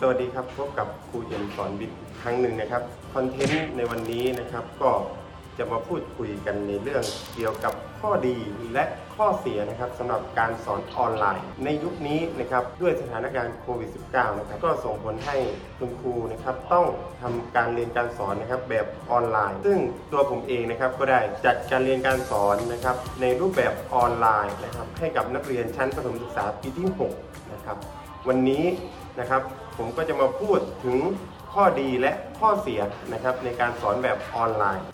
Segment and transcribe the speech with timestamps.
[0.00, 2.82] สวัสดีครับพบกับครูเอ็มสอนวิทย์ครั้งหนึ่งนะครับ
[3.14, 4.90] คอนเทนต์ในวันนี้นะครับก็
[5.58, 8.36] จะมาพูดคุยกันในเรื่องเกี่ยวกับข้อดี
[8.72, 8.84] และ
[9.16, 15.36] ข้อเสียนะครับสำหรับการสอนออนไลน์ ในยุคนี้นะครับด้วยสถานการณ์โควิด -19 นะครับก็ส่งผลให้
[15.78, 16.86] คุณครูนะครับต้อง
[17.22, 19.78] ทำการเรียนการสอนนะครับแบบออนไลน์ ซึ่ง
[20.12, 26.88] ตัวผมเองนะครับก็ได้จัดการเรียนการสอนนะครับในรูปแบบออนไลน์นะครับให้กับนักเรียนชั้นประถมศึกษาปีที่
[27.20, 27.76] 6นะครับ
[28.28, 28.64] วันนี้
[29.20, 29.42] นะครับ
[29.78, 30.98] ผมก็จะมาพูดถึง
[31.52, 32.80] ข้อดีและข้อเสีย
[33.12, 34.86] นะครับในการสอนแบบออนไลน์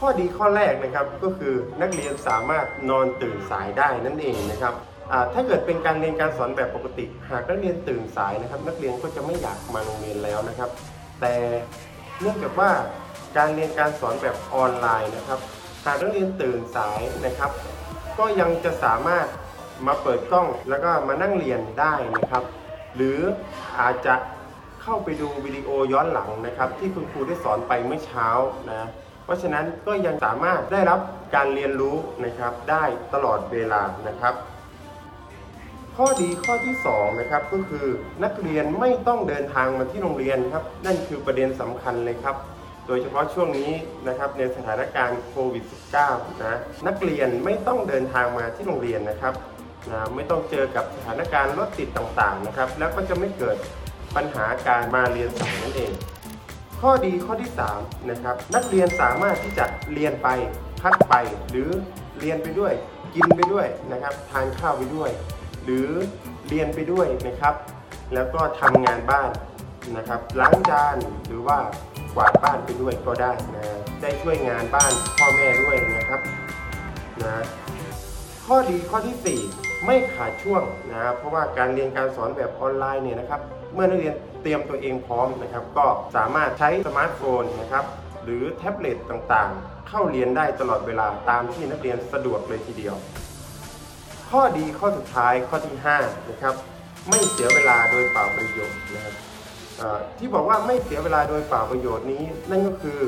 [0.00, 4.74] ข้อดีข้อแรกนะครับก็คือนักเรียนสามารถนอนตื่นสายได้นั่นเองนะครับ
[5.34, 10.70] ถ้าเกิดเป็นการเรียนการสอนแบบปกติ หากนักเรียนตื่นสายนะครับ นักเรียนก็จะไม่อยากมาโรงเรียนแล้วนะครับ
[11.20, 11.34] แต่
[12.20, 12.70] เนื่องจากว่า
[13.36, 15.40] การเรียนการสอนแบบออนไลน์นะครับ
[15.84, 17.50] หากนักเรียนตื่นสายนะครับ
[18.18, 19.26] ก็ยังจะสามารถ
[19.86, 22.44] มาเปิดกล้องแล้วก็มานั่งเรียนได้นะครับ
[22.96, 23.18] หรือ
[23.80, 24.14] อาจจะ
[24.82, 28.28] เข้าไปดูวิดีโอย้อนหลังนะครับ ที่คุณครูได้สอนไปเมื่อเช้า
[28.70, 28.88] นะ
[29.24, 31.00] เพราะฉะนั้นก็ยังสามารถได้รับ
[31.34, 34.34] การเรียนรู้นะครับได้ตลอดเวลานะครับ
[35.96, 37.86] ข้อดีข้อที่2นะครับก็คือ
[38.24, 42.36] นักเรียนไม่ต้องเดินทางมาที่โรงเรียนครับ นั่นคือประเด็นสำคัญเลยครับ
[42.86, 43.70] โดยเฉพาะช่วงนี้
[44.08, 45.64] นะครับในสถานการณ์โควิด
[46.02, 49.34] -19 นะนักเรียนไม่ต้องเดินทางมาที่โรงเรียนนะครับ
[49.90, 53.56] นะไม่ต้องเจอกับสถานการณ์รถติดต่างๆนะครับ แล้วก็จะไม่เกิด
[54.16, 55.92] ปัญหาการมาเรียนสายนั่นเอง
[56.80, 60.28] ข้อดีข้อที่3นะครับนักเรียนสามารถที่จะเรียนไป
[60.82, 61.14] พักไป
[61.50, 61.68] หรือ
[62.20, 62.72] เรียนไปด้วย
[63.14, 65.10] กินไปด้วยนะครับทานข้าวไปด้วย
[65.64, 65.88] หรือ
[66.48, 67.54] เรียนไปด้วยนะครับ
[68.14, 69.30] แล้วก็ทำงานบ้าน
[69.96, 70.96] นะครับล้างจาน
[71.26, 71.58] หรือว่า
[72.14, 73.64] กวาดบ้านไปด้วยก็ได้นะ
[74.02, 76.20] ได้ช่วยงานบ้านพ่อแม่ด้วยนะครับ
[77.22, 77.44] นะ
[78.46, 83.40] ข้อดีข้อทีสี่4 ไม่ขาดช่วงนะครับเพราะว่าการเรียนการสอนแบบออนไลน์เนี่ยนะครับ
[83.74, 85.86] เมื่อนักเรียนเตรียมตัวเองพร้อมนะครับ ก็
[86.16, 87.84] สามารถใช้สมาร์ทโฟนนะครับ
[88.24, 92.94] หรือแท็บเล็ตต่างๆ เข้าเรียนได้ตลอดเวลาตามที่นักเรียนสะดวกเลยทีเดียว
[94.30, 96.54] ข้อดีข้อสุดท้ายข้อที่5นะครับ
[97.08, 99.14] ไม่เสียเวลาโดยเปล่าประโยชน์นะครับ
[100.18, 103.00] ที่บอกว่าไม่เสียเวลาโดยเปล่าประโยชน์นี้ นั่นก็คือ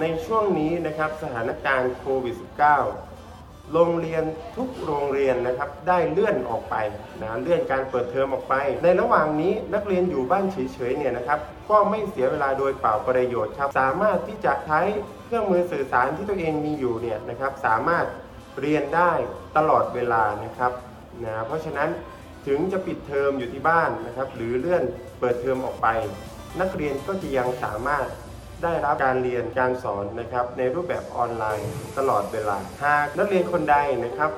[0.00, 4.24] ในช่วงนี้นะครับสถานการณ์โควิด -19 โรงเรียน
[4.56, 6.74] ทุกโรงเรียนนะครับได้เลื่อนออกไป
[7.22, 11.38] นะเลื่อนการเปิดเทอมออกไป ในระหว่างนี้นักเรียนอยู่บ้านเฉยๆเนี่ยนะครับ
[11.70, 14.80] ก็ไม่เสียเวลาโดยเปล่าประโยชน์ครับสามารถที่จะใช้
[15.24, 18.06] เครื่องมือสื่อสารที่ตัวเองมีอยู่เนี่ยนะครับสามารถ
[18.60, 19.12] เรียนได้
[19.56, 20.72] ตลอดเวลานะครับ
[21.24, 21.88] นะเพราะฉะนั้น
[22.46, 24.82] ถึงจะปิดเทอมอยู่ที่บ้านนะครับ หรือเลื่อน
[25.20, 25.88] เปิดเทอมออกไป
[26.60, 28.06] นักเรียนก็จะยังสามารถ
[28.62, 34.30] ได้รับการเรียนการสอนนะครับในรูปแบบออนไลน์ตลอดเวลา หากนักเรียนคนใดนะครับ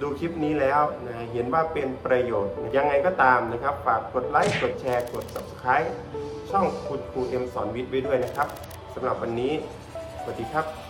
[0.00, 5.88] ดูคลิปนี้แล้วนะเห็นว่าเป็นประโยชน์ ยังไงก็ตามนะครับ ฝากกดไลค์กดแชร์กด subscribe
[6.50, 8.48] ช่องคุณครูเอ็มสอนวิทย์ไว้ด้วยนะครับ
[8.94, 9.52] สำหรับวันนี้
[10.22, 10.87] สวัสดีครับ